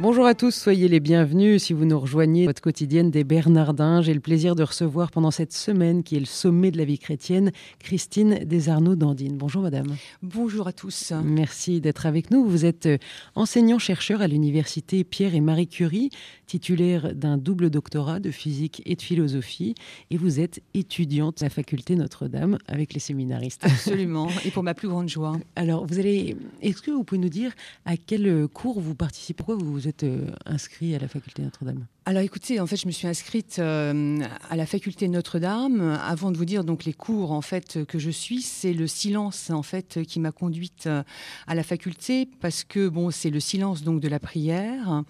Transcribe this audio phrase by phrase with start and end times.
[0.00, 4.00] Bonjour à tous, soyez les bienvenus si vous nous rejoignez votre quotidienne des Bernardins.
[4.00, 7.00] J'ai le plaisir de recevoir pendant cette semaine qui est le sommet de la vie
[7.00, 7.50] chrétienne,
[7.80, 9.36] Christine Desarnaud d'Andine.
[9.36, 9.96] Bonjour madame.
[10.22, 11.12] Bonjour à tous.
[11.24, 12.44] Merci d'être avec nous.
[12.44, 12.98] Vous êtes euh,
[13.34, 16.10] enseignant-chercheur à l'université Pierre et Marie Curie,
[16.46, 19.74] titulaire d'un double doctorat de physique et de philosophie
[20.12, 23.64] et vous êtes étudiante à la faculté Notre-Dame avec les séminaristes.
[23.64, 25.40] Absolument, et pour ma plus grande joie.
[25.56, 27.50] Alors, vous allez est-ce que vous pouvez nous dire
[27.84, 32.58] à quel cours vous participez Pourquoi vous euh, inscrit à la faculté Notre-Dame Alors écoutez,
[32.58, 35.98] en fait, je me suis inscrite euh, à la faculté Notre-Dame.
[36.02, 39.50] Avant de vous dire donc les cours en fait que je suis, c'est le silence
[39.50, 41.02] en fait qui m'a conduite euh,
[41.46, 45.04] à la faculté parce que bon, c'est le silence donc de la prière.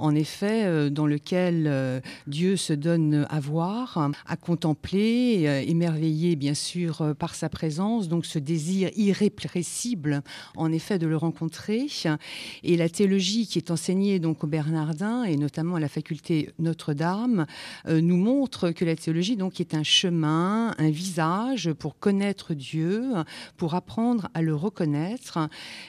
[0.00, 7.36] En effet, dans lequel Dieu se donne à voir, à contempler, émerveillé bien sûr par
[7.36, 8.08] sa présence.
[8.08, 10.22] Donc ce désir irrépressible,
[10.56, 11.86] en effet, de le rencontrer.
[12.64, 17.46] Et la théologie qui est enseignée donc au Bernardin et notamment à la faculté Notre-Dame
[17.86, 23.12] euh, nous montre que la théologie donc est un chemin, un visage pour connaître Dieu,
[23.56, 25.38] pour apprendre à le reconnaître.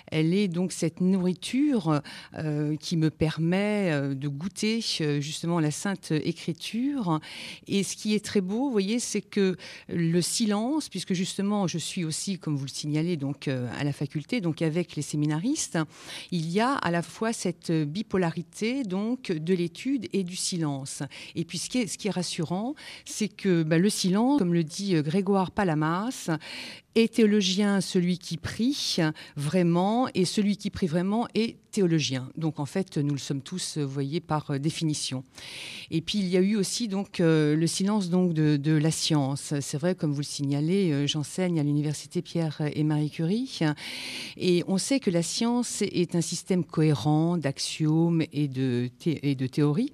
[0.07, 2.01] Elle est donc cette nourriture
[2.37, 4.81] euh, qui me permet euh, de goûter
[5.19, 7.19] justement la Sainte Écriture.
[7.67, 9.55] Et ce qui est très beau, vous voyez, c'est que
[9.89, 14.41] le silence, puisque justement je suis aussi, comme vous le signalez, donc à la faculté,
[14.41, 15.77] donc avec les séminaristes,
[16.31, 21.03] il y a à la fois cette bipolarité donc de l'étude et du silence.
[21.35, 22.75] Et puis ce qui est, rassurant,
[23.05, 26.29] c'est que bah, le silence, comme le dit euh, Grégoire Palamas,
[26.95, 28.97] est théologien celui qui prie
[29.37, 32.29] vraiment, et celui qui prie vraiment est théologien.
[32.35, 35.23] Donc en fait, nous le sommes tous, vous voyez, par euh, définition.
[35.89, 39.53] Et puis il y a eu aussi donc euh, le silence donc de, la science.
[39.61, 43.59] C'est vrai, comme vous le signalez, euh, j'enseigne à l'université Pierre et Marie Curie,
[44.37, 48.89] et on sait que la science est un système cohérent d'axiomes et de
[49.47, 49.93] théories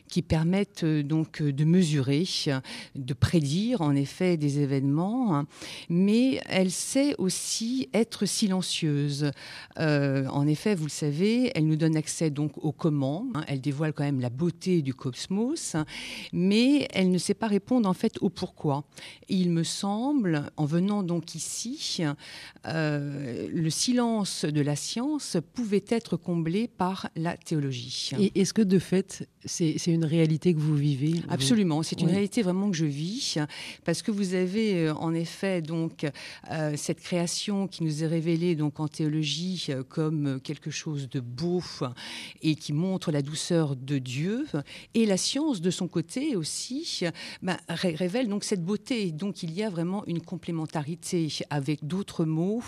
[0.11, 2.25] qui permettent donc de mesurer,
[2.95, 5.45] de prédire en effet des événements,
[5.89, 9.31] mais elle sait aussi être silencieuse.
[9.79, 13.25] Euh, en effet, vous le savez, elle nous donne accès donc au comment.
[13.33, 13.43] Hein.
[13.47, 15.77] elle dévoile quand même la beauté du cosmos,
[16.33, 18.83] mais elle ne sait pas répondre en fait au pourquoi.
[19.29, 22.03] il me semble, en venant donc ici,
[22.67, 28.11] euh, le silence de la science pouvait être comblé par la théologie.
[28.35, 32.69] Est-ce que de fait, c'est une réalité que vous vivez Absolument, c'est une réalité vraiment
[32.69, 33.37] que je vis,
[33.85, 36.05] parce que vous avez euh, en effet donc
[36.51, 41.19] euh, cette création qui nous est révélée donc en théologie euh, comme quelque chose de
[41.19, 41.61] beau
[42.41, 44.47] et qui montre la douceur de Dieu,
[44.93, 47.03] et la science de son côté aussi
[47.41, 49.11] bah, révèle donc cette beauté.
[49.11, 52.63] Donc il y a vraiment une complémentarité avec d'autres mots,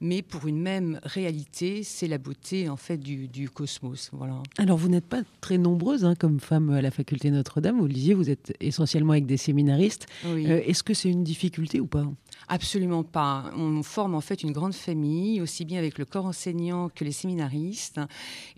[0.00, 4.10] mais pour une même réalité, c'est la beauté en fait du, cosmos.
[4.12, 4.42] Voilà.
[4.58, 7.78] Alors vous n'êtes pas très nombreuses hein, comme femme à la faculté Notre-Dame.
[7.78, 10.06] Vous le disiez, vous êtes essentiellement avec des séminaristes.
[10.24, 12.06] Euh, est-ce que c'est une difficulté ou pas?
[12.48, 13.50] Absolument pas.
[13.56, 17.12] On forme en fait une grande famille, aussi bien avec le corps enseignant que les
[17.12, 18.00] séminaristes.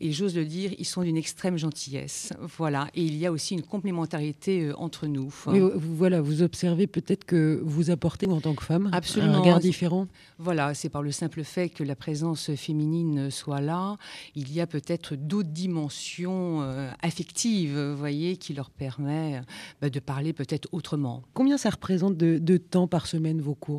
[0.00, 2.32] Et j'ose le dire, ils sont d'une extrême gentillesse.
[2.58, 2.88] Voilà.
[2.94, 5.32] Et il y a aussi une complémentarité euh, entre nous.
[5.47, 9.34] Oui, voilà, vous observez peut-être que vous apportez en tant que femme Absolument.
[9.34, 10.08] un regard différent.
[10.38, 13.97] Voilà, c'est par le simple fait que la présence féminine soit là.
[14.34, 19.42] Il y a peut-être d'autres dimensions euh, affectives, vous voyez, qui leur permet
[19.80, 21.22] bah, de parler peut-être autrement.
[21.34, 23.75] Combien ça représente de temps par semaine vos cours?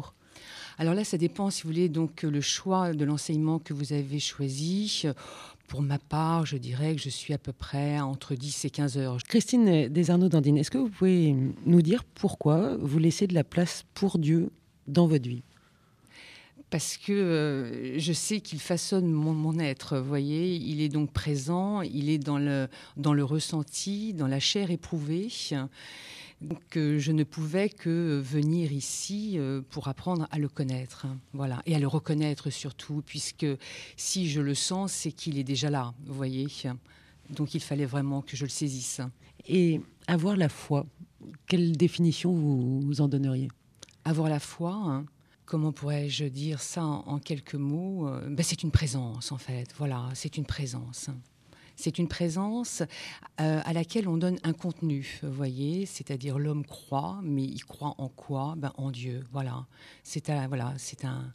[0.78, 4.20] Alors là, ça dépend, si vous voulez, donc le choix de l'enseignement que vous avez
[4.20, 5.04] choisi.
[5.68, 8.98] Pour ma part, je dirais que je suis à peu près entre 10 et 15
[8.98, 9.18] heures.
[9.28, 11.36] Christine Desarnaud-Dandine, est-ce que vous pouvez
[11.66, 14.50] nous dire pourquoi vous laissez de la place pour Dieu
[14.88, 15.44] dans votre vie?
[16.70, 21.12] Parce que euh, je sais qu'il façonne mon, mon, être, vous voyez, il est donc
[21.12, 22.68] présent, il est dans le,
[22.98, 25.30] dans le ressenti, dans la chair éprouvée.
[26.42, 31.62] Donc euh, je ne pouvais que venir ici euh, pour apprendre à le connaître, voilà,
[31.66, 33.48] et à le reconnaître surtout, puisque
[33.96, 36.48] si je le sens, c'est qu'il est déjà là, vous voyez.
[37.32, 39.02] Donc il fallait vraiment que je le saisisse.
[39.48, 40.86] Et avoir la foi,
[41.48, 43.50] quelle définition vous, en donneriez?
[44.06, 45.06] Avoir la foi, hein,
[45.46, 48.08] comment pourrais-je dire ça en, quelques mots?
[48.08, 51.10] Euh, ben, C'est une présence en fait, voilà, c'est une présence.
[51.78, 52.82] C'est une présence
[53.40, 57.94] euh, à laquelle on donne un contenu, vous voyez, c'est-à-dire l'homme croit, mais il croit
[58.00, 58.56] en quoi?
[58.58, 59.68] Ben, En Dieu, voilà.
[60.04, 61.34] C'est un, voilà, un,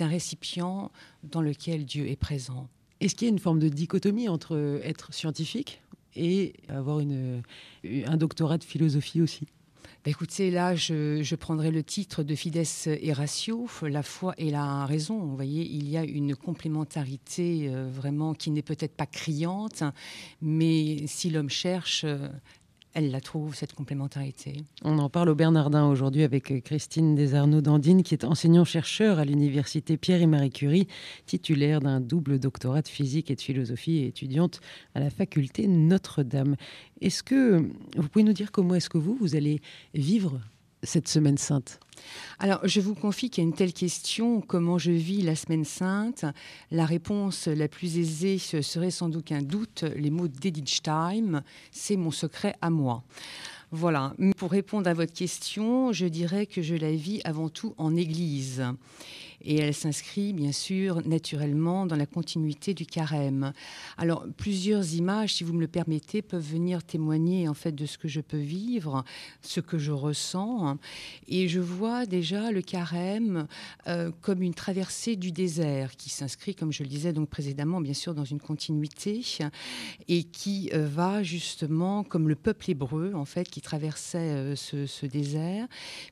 [0.00, 0.90] un récipient
[1.22, 2.68] dans lequel Dieu est présent.
[3.00, 5.80] Est-ce qu'il y a une forme de dichotomie entre être scientifique
[6.16, 7.42] et avoir une,
[7.84, 9.46] un doctorat de philosophie aussi?
[10.04, 14.84] Bah, écoutez, là, je, prendrai le titre de Fides et Ratio, la foi et la
[14.84, 15.18] raison.
[15.18, 19.82] Vous voyez, il y a une complémentarité euh, vraiment qui n'est peut-être pas criante,
[20.42, 22.28] mais si l'homme cherche, euh,
[22.94, 24.64] elle la trouve, cette complémentarité.
[24.82, 29.96] On en parle au Bernardin aujourd'hui avec euh, Christine Desarnaud-Dandine, qui est enseignant-chercheur à l'université
[29.96, 30.86] Pierre et Marie Curie,
[31.26, 34.60] titulaire d'un double doctorat de physique et de philosophie et étudiante
[34.94, 36.56] à la faculté Notre-Dame.
[37.00, 39.60] Est-ce que vous pouvez nous dire comment est-ce que vous, vous allez
[39.94, 40.40] vivre
[40.84, 41.80] cette semaine sainte
[42.38, 45.64] alors, je vous confie qu'il y a une telle question, comment je vis la semaine
[45.64, 46.24] sainte?
[46.70, 50.82] La réponse la plus aisée serait sans doute un doute, les mots d'Edith
[51.70, 53.04] c'est mon secret à moi.
[53.70, 57.96] Voilà, pour répondre à votre question, je dirais que je la vis avant tout en
[57.96, 58.62] Église
[59.44, 63.52] et elle s'inscrit bien sûr naturellement dans la continuité du carême.
[63.98, 67.98] Alors plusieurs images, si vous me le permettez, peuvent venir témoigner en fait de ce
[67.98, 69.04] que je peux vivre,
[69.42, 70.78] ce que je ressens,
[71.28, 73.46] et je vois déjà le carême
[73.86, 77.94] euh, comme une traversée du désert qui s'inscrit, comme je le disais donc précédemment, bien
[77.94, 79.22] sûr dans une continuité
[80.08, 84.86] et qui euh, va justement comme le peuple hébreu en fait qui traversait euh, ce,
[84.86, 85.66] ce désert.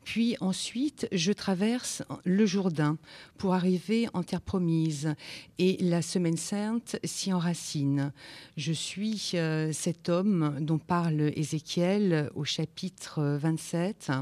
[0.04, 2.98] Puis ensuite, je traverse le Jourdain
[3.38, 5.14] pour arriver en terre promise.
[5.58, 8.12] Et la semaine sainte s'y enracine.
[8.56, 14.12] Je suis euh, cet homme dont parle Ézéchiel au chapitre 27,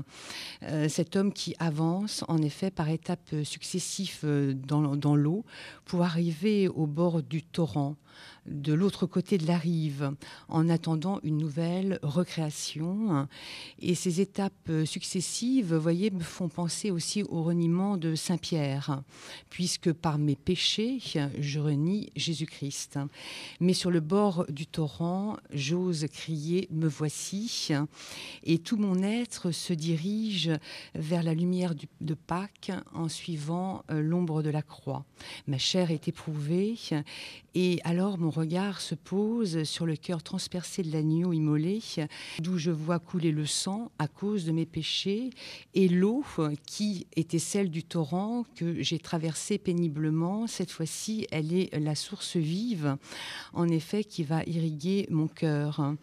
[0.62, 5.44] euh, cet homme qui avance en effet par étapes successives euh, dans, dans l'eau
[5.84, 7.96] pour arriver au bord du torrent
[8.46, 10.10] de l'autre côté de la rive
[10.48, 13.28] en attendant une nouvelle recréation.
[13.78, 18.89] Et ces étapes successives, vous voyez, me font penser aussi au reniement de Saint-Pierre,
[19.48, 20.98] puisque par mes péchés,
[21.38, 22.98] je renie Jésus-Christ.
[23.60, 27.70] Mais sur le bord du torrent, j'ose crier, me voici,
[28.44, 30.50] et tout mon être se dirige
[30.94, 35.04] vers la lumière de Pâques en suivant euh, l'ombre de la croix.
[35.46, 36.76] Ma chair est éprouvée,
[37.54, 41.80] et alors mon regard se pose sur le cœur transpercé de l'agneau immolé,
[42.38, 45.30] d'où je vois couler le sang à cause de mes péchés,
[45.74, 46.24] et l'eau
[46.66, 52.36] qui était celle du torrent que j'ai traversé péniblement, cette fois-ci, elle est la source
[52.36, 52.96] vive,
[53.52, 55.94] en effet, qui va irriguer mon cœur.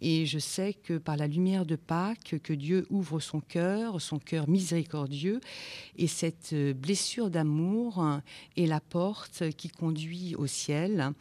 [0.00, 4.18] Et je sais que par la lumière de Pâques, que Dieu ouvre son cœur, son
[4.18, 5.40] cœur miséricordieux,
[5.96, 8.04] et cette blessure d'amour
[8.56, 11.12] est la porte qui conduit au ciel.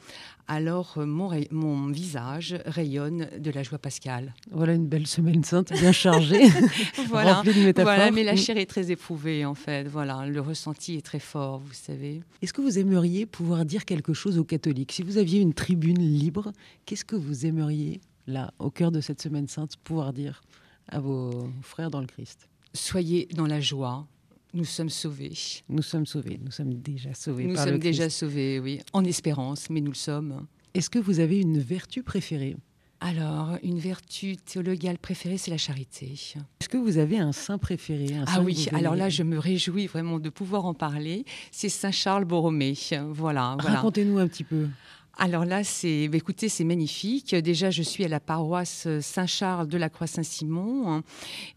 [0.47, 4.33] Alors mon, mon visage rayonne de la joie pascale.
[4.51, 6.47] Voilà une belle semaine sainte bien chargée,
[7.07, 7.95] voilà, remplie de métaphores.
[7.95, 9.87] Voilà, mais la chair est très éprouvée en fait.
[9.87, 12.21] Voilà, le ressenti est très fort, vous savez.
[12.41, 14.91] Est-ce que vous aimeriez pouvoir dire quelque chose aux catholiques?
[14.91, 16.51] Si vous aviez une tribune libre,
[16.85, 17.99] qu'est-ce que vous aimeriez?
[18.27, 20.41] Là, au cœur de cette semaine sainte, pouvoir dire
[20.87, 24.05] à vos frères dans le Christ Soyez dans la joie.
[24.53, 25.33] Nous sommes sauvés.
[25.67, 26.39] Nous sommes sauvés.
[26.43, 27.45] Nous sommes déjà sauvés.
[27.45, 28.79] Nous sommes déjà sauvés, oui.
[28.93, 30.45] En espérance, mais nous le sommes.
[30.73, 32.55] Est-ce que vous avez une vertu préférée?
[33.01, 36.13] Alors, une vertu théologale préférée, c'est la charité.
[36.13, 40.19] Est-ce que vous avez un saint préféré Ah oui, alors là, je me réjouis vraiment
[40.19, 41.25] de pouvoir en parler.
[41.51, 42.73] C'est Saint Charles Borromée.
[43.09, 43.57] Voilà.
[43.59, 43.75] voilà.
[43.75, 44.67] Racontez-nous un petit peu
[45.17, 47.33] alors là, c'est, bah, écoutez, c'est magnifique.
[47.35, 51.03] Déjà, je suis à la paroisse Saint-Charles de la Croix-Saint-Simon, hein.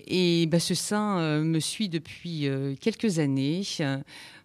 [0.06, 3.62] et bah, ce saint euh, me suit depuis euh, quelques années.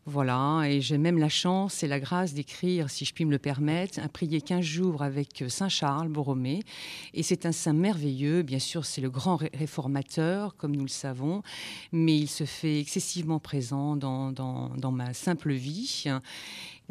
[0.06, 3.40] Voilà, et j'ai même la chance et la grâce d'écrire, si je puis me le
[3.40, 6.60] permettre, un prier 15 jours avec Saint Charles Borromée.
[7.14, 11.42] Et c'est un saint merveilleux, bien sûr, c'est le grand réformateur, comme nous le savons,
[11.94, 16.04] mais il se fait excessivement présent dans, dans, dans ma simple vie.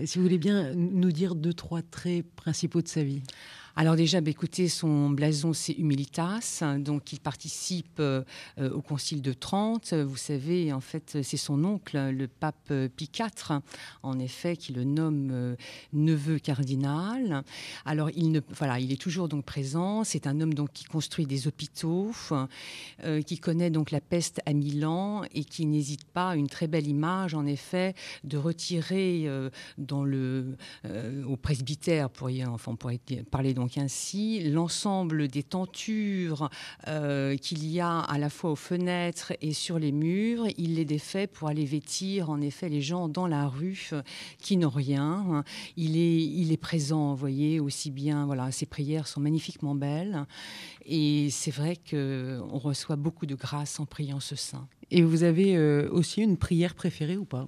[0.05, 3.23] Si vous voulez bien nous dire deux, trois traits principaux de sa vie.
[3.75, 8.23] Alors déjà, bah, écoutez, son blason, c'est Humilitas, donc il participe euh,
[8.59, 9.95] au Concile de Trente.
[9.95, 13.61] Vous savez, en fait, c'est son oncle, le pape Pie IV,
[14.03, 15.57] en effet, qui le nomme euh,
[15.95, 17.45] neveu cardinal.
[17.87, 20.05] Alors, il, ne, voilà, il est toujours donc présent.
[20.05, 22.13] C'est un homme donc qui construit des hôpitaux,
[23.05, 26.87] euh, qui connaît donc la peste à Milan et qui n'hésite pas, une très belle
[26.87, 29.27] image, en effet, de retirer
[29.79, 30.57] dans le,
[31.27, 32.77] au presbytère, pour, y, enfin,
[33.31, 36.51] parler donc ainsi, l'ensemble des tentures
[36.89, 40.85] euh, qu'il y a à la fois aux fenêtres et sur les murs, il les
[40.85, 43.91] défait pour aller vêtir en effet les gens dans la rue
[44.39, 45.45] qui n'ont rien.
[45.77, 48.27] Il est, il est présent, vous voyez, aussi bien.
[48.27, 50.27] Voilà, ses prières sont magnifiquement belles.
[50.85, 54.69] Et c'est vrai qu'on reçoit beaucoup de grâce en priant ce saint.
[54.91, 57.47] Et vous avez euh, aussi une prière préférée ou pas?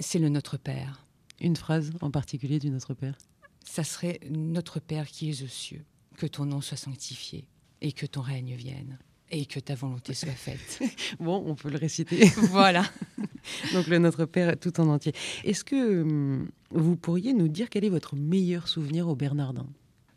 [0.00, 1.06] C'est le Notre Père.
[1.40, 3.16] Une phrase en particulier du Notre Père?
[3.64, 5.84] Ça serait Notre Père qui est aux cieux.
[6.16, 7.46] que ton nom soit sanctifié
[7.80, 8.98] et que ton règne vienne
[9.30, 10.80] et que ta volonté soit faite.
[11.20, 12.26] bon, on peut le réciter.
[12.50, 12.84] voilà.
[13.72, 15.12] Donc le Notre Père tout en entier.
[15.42, 19.66] Est-ce que hum, vous pourriez nous dire quel est votre meilleur souvenir au Bernardin?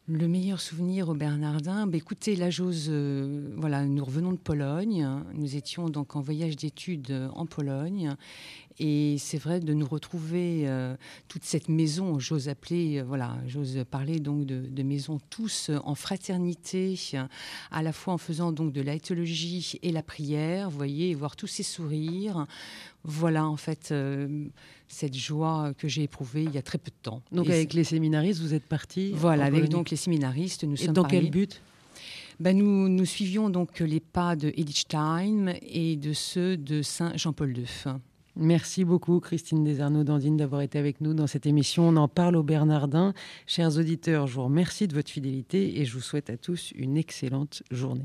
[0.07, 5.07] Le meilleur souvenir au Bernardin, bah, écoutez, la Jose, euh, voilà, nous revenons de Pologne.
[5.33, 8.15] Nous étions donc en voyage d'études en Pologne.
[8.77, 10.95] Et c'est vrai de nous retrouver euh,
[11.27, 16.99] toute cette maison, j'ose appeler, euh, voilà, j'ose parler donc de, maison tous en fraternité,
[17.71, 21.63] à la fois en faisant donc de l'éthologie et la prière, voyez, voir tous ces
[21.63, 22.45] sourires.
[23.05, 23.93] Voilà, en fait,
[24.87, 27.21] cette joie que j'ai éprouvée il y a très peu de temps.
[27.31, 30.93] Donc avec les séminaristes, vous êtes partis Voilà, avec donc les séminaristes, nous et sommes
[30.93, 31.61] dans quel but?
[32.39, 37.15] Ben nous, nous suivions donc les pas de Edith Stein et de ceux de Saint
[37.15, 37.65] Jean-Paul II.
[38.37, 41.87] Merci beaucoup Christine Desarnaud-Dandine d'avoir été avec nous dans cette émission.
[41.87, 43.13] On en parle au Bernardin.
[43.47, 46.97] Chers auditeurs, je vous remercie de votre fidélité et je vous souhaite à tous une
[46.97, 48.03] excellente journée.